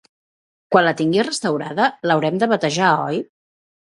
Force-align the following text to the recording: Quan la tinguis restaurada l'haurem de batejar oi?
Quan 0.75 0.85
la 0.85 0.93
tinguis 1.01 1.27
restaurada 1.27 1.85
l'haurem 2.11 2.39
de 2.45 2.47
batejar 2.55 2.89
oi? 3.11 3.21